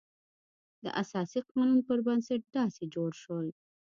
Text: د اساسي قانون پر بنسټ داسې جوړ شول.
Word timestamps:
د 0.83 0.85
اساسي 1.01 1.39
قانون 1.51 1.79
پر 1.87 1.99
بنسټ 2.05 2.41
داسې 2.57 2.83
جوړ 2.93 3.09
شول. 3.21 3.47